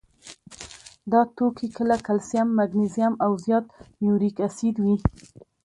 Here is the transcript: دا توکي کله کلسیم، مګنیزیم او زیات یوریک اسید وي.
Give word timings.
دا 1.11 1.21
توکي 1.35 1.67
کله 1.77 1.95
کلسیم، 2.07 2.47
مګنیزیم 2.57 3.13
او 3.23 3.31
زیات 3.43 3.65
یوریک 4.05 4.37
اسید 4.47 4.75
وي. 4.83 4.95